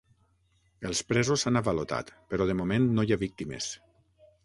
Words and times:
Els 0.91 1.01
presos 1.11 1.45
s'han 1.45 1.61
avalotat, 1.63 2.11
però 2.35 2.51
de 2.53 2.59
moment 2.65 2.91
no 2.97 3.07
hi 3.11 3.17
ha 3.19 3.23
víctimes. 3.29 3.73